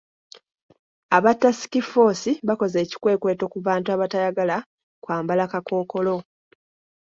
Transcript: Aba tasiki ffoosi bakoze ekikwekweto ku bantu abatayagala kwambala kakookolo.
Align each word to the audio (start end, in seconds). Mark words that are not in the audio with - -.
Aba 1.15 1.31
tasiki 1.41 1.81
ffoosi 1.85 2.31
bakoze 2.47 2.77
ekikwekweto 2.83 3.45
ku 3.51 3.57
bantu 3.67 3.87
abatayagala 3.95 4.57
kwambala 5.03 5.43
kakookolo. 5.51 6.15